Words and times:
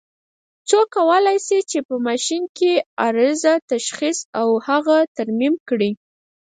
څوک 0.69 0.87
کولای 0.95 1.37
شي 1.47 1.59
چې 1.69 1.79
په 1.87 1.95
ماشین 2.07 2.43
کې 2.57 2.71
عارضه 3.01 3.53
تشخیص 3.71 4.19
او 4.39 4.47
هغه 4.67 4.97
ترمیم 5.17 5.55
کړي؟ 5.69 5.91